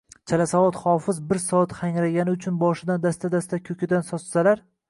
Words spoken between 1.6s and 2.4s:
“hangragani”